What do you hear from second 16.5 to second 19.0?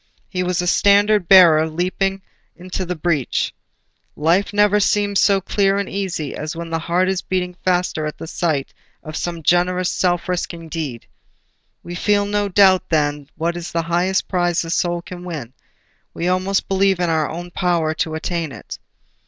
believe in our own power to attain it.